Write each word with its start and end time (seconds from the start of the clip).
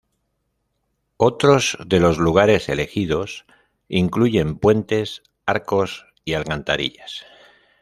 Otros 1.17 1.77
de 1.85 1.99
los 1.99 2.17
lugares 2.17 2.69
elegidos 2.69 3.45
incluyen 3.87 4.57
puentes, 4.57 5.21
arcos 5.45 6.07
y 6.25 6.33
alcantarillas. 6.33 7.27